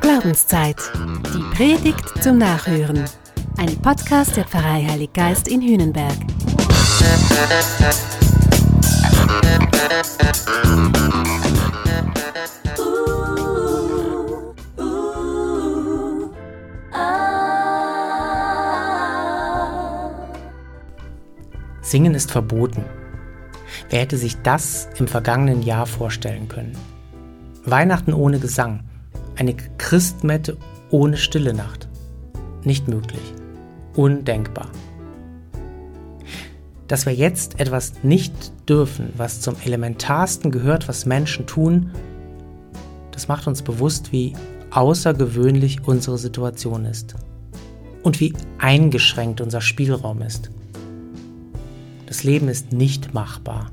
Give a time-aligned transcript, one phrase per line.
[0.00, 0.76] Glaubenszeit.
[1.32, 3.04] Die Predigt zum Nachhören.
[3.58, 6.16] Ein Podcast der Pfarrei Heilig Geist in Hühnenberg.
[21.82, 22.84] Singen ist verboten.
[23.90, 26.76] Wer hätte sich das im vergangenen Jahr vorstellen können?
[27.64, 28.84] Weihnachten ohne Gesang,
[29.36, 30.56] eine Christmette
[30.90, 31.88] ohne stille Nacht.
[32.64, 33.22] Nicht möglich.
[33.94, 34.68] Undenkbar.
[36.88, 38.32] Dass wir jetzt etwas nicht
[38.68, 41.90] dürfen, was zum Elementarsten gehört, was Menschen tun,
[43.12, 44.34] das macht uns bewusst, wie
[44.70, 47.14] außergewöhnlich unsere Situation ist
[48.02, 50.50] und wie eingeschränkt unser Spielraum ist.
[52.06, 53.70] Das Leben ist nicht machbar.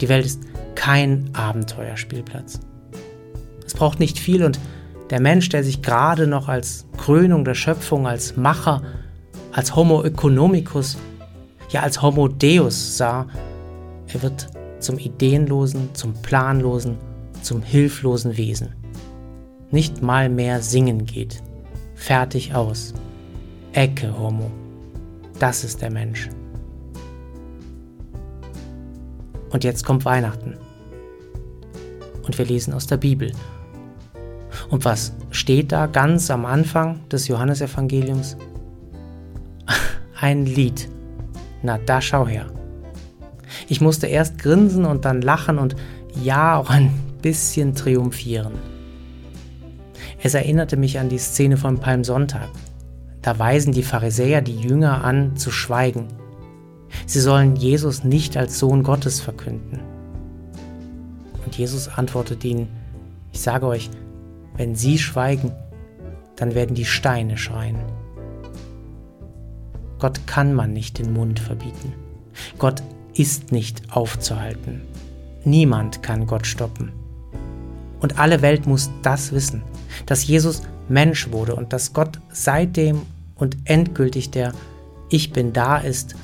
[0.00, 0.42] Die Welt ist
[0.74, 2.60] kein Abenteuerspielplatz.
[3.70, 4.58] Es braucht nicht viel und
[5.10, 8.82] der Mensch, der sich gerade noch als Krönung der Schöpfung, als Macher,
[9.52, 10.98] als Homo economicus,
[11.68, 13.28] ja als Homo Deus sah,
[14.08, 14.48] er wird
[14.80, 16.96] zum ideenlosen, zum planlosen,
[17.42, 18.74] zum hilflosen Wesen.
[19.70, 21.40] Nicht mal mehr singen geht.
[21.94, 22.92] Fertig aus.
[23.72, 24.50] Ecke Homo.
[25.38, 26.28] Das ist der Mensch.
[29.50, 30.56] Und jetzt kommt Weihnachten.
[32.24, 33.30] Und wir lesen aus der Bibel.
[34.70, 38.36] Und was steht da ganz am Anfang des Johannesevangeliums?
[40.20, 40.88] Ein Lied.
[41.62, 42.46] Na, da schau her.
[43.68, 45.76] Ich musste erst grinsen und dann lachen und
[46.22, 48.52] ja auch ein bisschen triumphieren.
[50.22, 52.48] Es erinnerte mich an die Szene vom Palmsonntag.
[53.22, 56.06] Da weisen die Pharisäer die Jünger an, zu schweigen.
[57.06, 59.80] Sie sollen Jesus nicht als Sohn Gottes verkünden.
[61.44, 62.68] Und Jesus antwortet ihnen,
[63.32, 63.90] ich sage euch,
[64.60, 65.52] wenn sie schweigen,
[66.36, 67.78] dann werden die Steine schreien.
[69.98, 71.94] Gott kann man nicht den Mund verbieten.
[72.58, 72.82] Gott
[73.14, 74.82] ist nicht aufzuhalten.
[75.44, 76.92] Niemand kann Gott stoppen.
[78.00, 79.62] Und alle Welt muss das wissen,
[80.04, 80.60] dass Jesus
[80.90, 83.00] Mensch wurde und dass Gott seitdem
[83.36, 84.52] und endgültig der
[85.08, 86.16] Ich bin da ist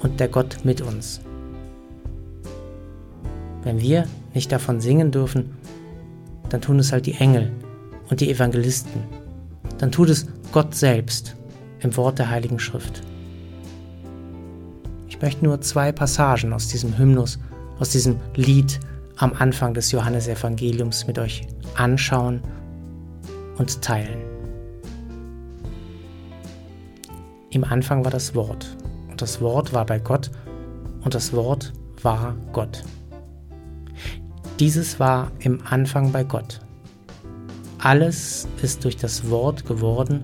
[0.00, 1.20] und der Gott mit uns.
[3.62, 5.54] Wenn wir nicht davon singen dürfen,
[6.50, 7.50] dann tun es halt die Engel
[8.10, 9.02] und die Evangelisten.
[9.78, 11.36] Dann tut es Gott selbst
[11.80, 13.02] im Wort der Heiligen Schrift.
[15.08, 17.38] Ich möchte nur zwei Passagen aus diesem Hymnus,
[17.78, 18.78] aus diesem Lied
[19.16, 21.46] am Anfang des Johannesevangeliums mit euch
[21.76, 22.42] anschauen
[23.56, 24.18] und teilen.
[27.50, 28.76] Im Anfang war das Wort
[29.20, 30.30] das Wort war bei Gott
[31.04, 31.72] und das Wort
[32.02, 32.82] war Gott.
[34.60, 36.60] Dieses war im Anfang bei Gott.
[37.78, 40.22] Alles ist durch das Wort geworden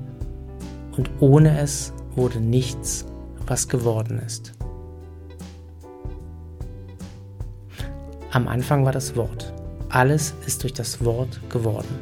[0.94, 3.06] und ohne es wurde nichts,
[3.46, 4.52] was geworden ist.
[8.30, 9.54] Am Anfang war das Wort.
[9.88, 11.98] Alles ist durch das Wort geworden.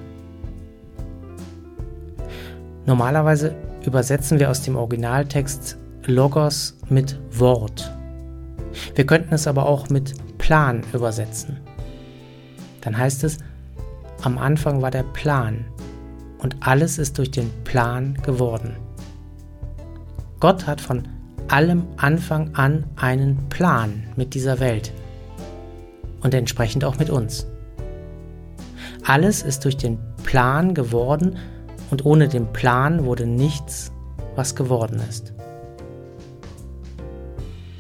[2.84, 3.54] Normalerweise
[3.86, 7.96] übersetzen wir aus dem Originaltext Logos mit Wort.
[8.96, 11.63] Wir könnten es aber auch mit Plan übersetzen.
[12.84, 13.38] Dann heißt es,
[14.22, 15.64] am Anfang war der Plan
[16.38, 18.76] und alles ist durch den Plan geworden.
[20.40, 21.08] Gott hat von
[21.48, 24.92] allem Anfang an einen Plan mit dieser Welt
[26.22, 27.46] und entsprechend auch mit uns.
[29.04, 31.36] Alles ist durch den Plan geworden
[31.90, 33.92] und ohne den Plan wurde nichts,
[34.34, 35.32] was geworden ist.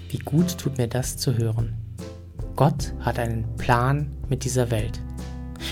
[0.08, 1.74] Wie gut tut mir das zu hören.
[2.54, 5.00] Gott hat einen Plan mit dieser Welt.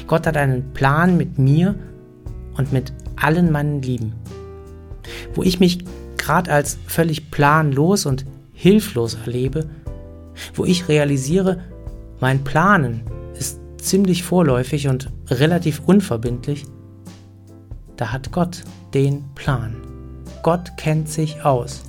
[0.06, 1.74] Gott hat einen Plan mit mir
[2.56, 4.14] und mit allen meinen Lieben.
[5.34, 5.84] Wo ich mich
[6.16, 9.68] gerade als völlig planlos und hilflos erlebe,
[10.54, 11.60] wo ich realisiere,
[12.20, 13.02] mein Planen
[13.38, 16.64] ist ziemlich vorläufig und relativ unverbindlich,
[17.96, 18.62] da hat Gott
[18.94, 19.76] den Plan.
[20.42, 21.82] Gott kennt sich aus.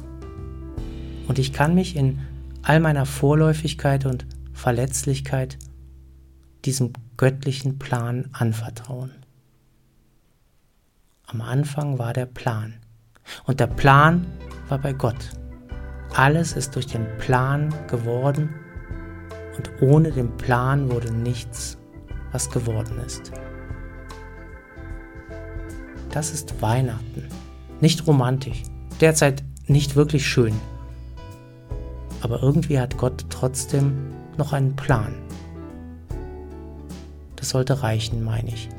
[1.28, 2.20] Und ich kann mich in
[2.62, 5.58] all meiner Vorläufigkeit und Verletzlichkeit
[6.66, 9.12] diesem göttlichen Plan anvertrauen.
[11.28, 12.76] Am Anfang war der Plan
[13.46, 14.28] und der Plan
[14.70, 15.32] war bei Gott.
[16.16, 18.50] Alles ist durch den Plan geworden
[19.58, 21.78] und ohne den Plan wurde nichts,
[22.32, 23.32] was geworden ist.
[26.12, 27.28] Das ist Weihnachten,
[27.82, 28.64] nicht romantisch,
[29.00, 30.54] derzeit nicht wirklich schön
[32.24, 35.14] aber irgendwie hat Gott trotzdem noch einen Plan.
[37.44, 38.70] Das sollte reichen, meine ich.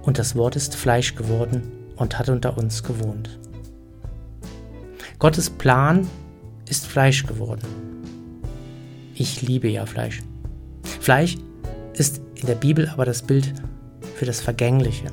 [0.00, 1.60] Und das Wort ist Fleisch geworden
[1.96, 3.38] und hat unter uns gewohnt.
[5.18, 6.08] Gottes Plan
[6.66, 7.60] ist Fleisch geworden.
[9.14, 10.22] Ich liebe ja Fleisch.
[10.82, 11.36] Fleisch
[11.92, 13.52] ist in der Bibel aber das Bild
[14.14, 15.08] für das Vergängliche.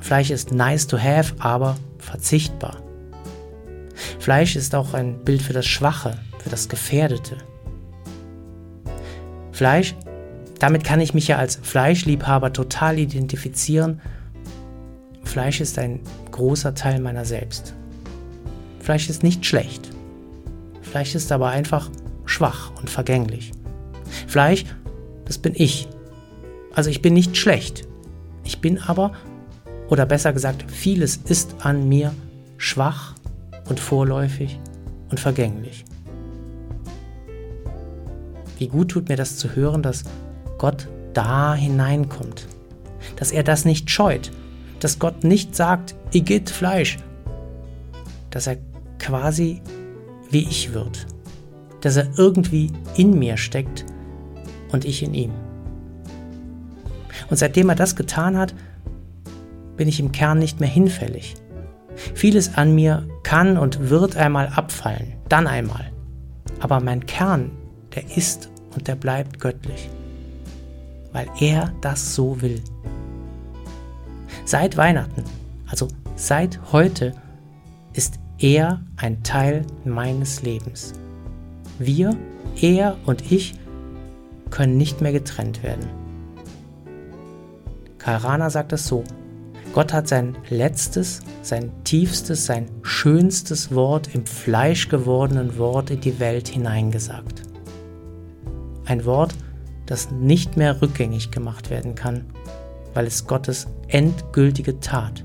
[0.00, 2.82] Fleisch ist nice to have, aber verzichtbar.
[4.18, 7.36] Fleisch ist auch ein Bild für das Schwache, für das Gefährdete.
[9.58, 9.96] Fleisch,
[10.60, 14.00] damit kann ich mich ja als Fleischliebhaber total identifizieren.
[15.24, 15.98] Fleisch ist ein
[16.30, 17.74] großer Teil meiner selbst.
[18.78, 19.90] Fleisch ist nicht schlecht.
[20.82, 21.90] Fleisch ist aber einfach
[22.24, 23.50] schwach und vergänglich.
[24.28, 24.64] Fleisch,
[25.24, 25.88] das bin ich.
[26.72, 27.82] Also ich bin nicht schlecht.
[28.44, 29.10] Ich bin aber,
[29.88, 32.14] oder besser gesagt, vieles ist an mir
[32.58, 33.16] schwach
[33.68, 34.56] und vorläufig
[35.10, 35.84] und vergänglich.
[38.58, 40.04] Wie gut tut mir das zu hören, dass
[40.58, 42.46] Gott da hineinkommt,
[43.16, 44.30] dass er das nicht scheut,
[44.80, 46.98] dass Gott nicht sagt, igitt Fleisch,
[48.30, 48.58] dass er
[48.98, 49.62] quasi
[50.30, 51.06] wie ich wird,
[51.80, 53.84] dass er irgendwie in mir steckt
[54.72, 55.32] und ich in ihm.
[57.30, 58.54] Und seitdem er das getan hat,
[59.76, 61.34] bin ich im Kern nicht mehr hinfällig.
[62.14, 65.92] Vieles an mir kann und wird einmal abfallen, dann einmal.
[66.60, 67.50] Aber mein Kern,
[67.94, 69.88] der ist und der bleibt göttlich,
[71.12, 72.62] weil er das so will.
[74.44, 75.24] Seit Weihnachten,
[75.66, 77.14] also seit heute,
[77.92, 80.94] ist er ein Teil meines Lebens.
[81.78, 82.16] Wir,
[82.60, 83.54] er und ich,
[84.50, 85.88] können nicht mehr getrennt werden.
[87.98, 89.04] Karl Rahner sagt es so,
[89.74, 96.48] Gott hat sein letztes, sein tiefstes, sein schönstes Wort im fleischgewordenen Wort in die Welt
[96.48, 97.42] hineingesagt.
[98.88, 99.34] Ein Wort,
[99.84, 102.24] das nicht mehr rückgängig gemacht werden kann,
[102.94, 105.22] weil es Gottes endgültige Tat,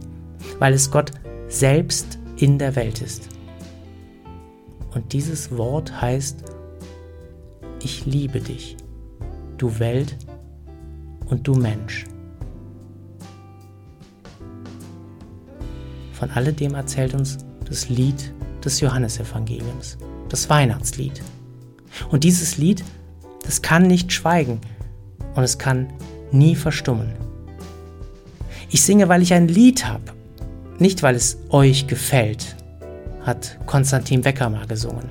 [0.59, 1.11] weil es Gott
[1.47, 3.29] selbst in der Welt ist.
[4.93, 6.43] Und dieses Wort heißt,
[7.81, 8.75] ich liebe dich,
[9.57, 10.17] du Welt
[11.27, 12.03] und du Mensch.
[16.11, 18.33] Von alledem erzählt uns das Lied
[18.63, 21.21] des Johannesevangeliums, das Weihnachtslied.
[22.09, 22.83] Und dieses Lied,
[23.43, 24.59] das kann nicht schweigen
[25.35, 25.93] und es kann
[26.31, 27.13] nie verstummen.
[28.69, 30.13] Ich singe, weil ich ein Lied habe,
[30.79, 32.55] nicht weil es euch gefällt,
[33.21, 35.09] hat Konstantin Wecker mal gesungen.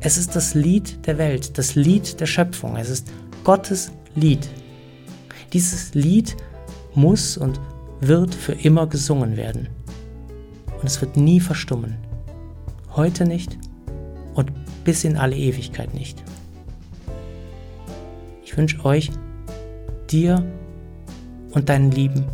[0.00, 3.08] Es ist das Lied der Welt, das Lied der Schöpfung, es ist
[3.44, 4.48] Gottes Lied.
[5.52, 6.36] Dieses Lied
[6.94, 7.60] muss und
[8.00, 9.68] wird für immer gesungen werden.
[10.80, 11.96] Und es wird nie verstummen.
[12.96, 13.58] Heute nicht
[14.34, 14.52] und
[14.84, 16.22] bis in alle Ewigkeit nicht.
[18.50, 19.12] Ich wünsche euch,
[20.10, 20.44] dir
[21.52, 22.24] und deinen Lieben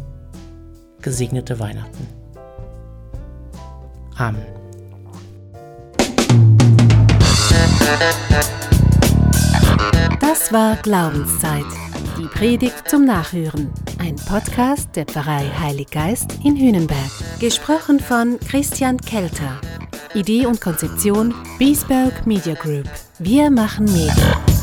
[1.02, 2.08] gesegnete Weihnachten.
[4.16, 4.40] Amen.
[10.22, 11.66] Das war Glaubenszeit.
[12.18, 13.70] Die Predigt zum Nachhören.
[13.98, 17.10] Ein Podcast der Pfarrei Heilig Geist in Hünenberg.
[17.40, 19.60] Gesprochen von Christian Kelter.
[20.14, 22.88] Idee und Konzeption Biesberg Media Group.
[23.18, 24.55] Wir machen Medien.